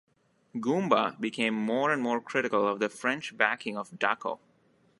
Goumba 0.55 1.19
became 1.21 1.53
more 1.53 1.91
and 1.91 2.01
more 2.01 2.19
critical 2.19 2.67
of 2.67 2.79
the 2.79 2.89
French 2.89 3.37
backing 3.37 3.77
of 3.77 3.91
Dacko. 3.91 4.39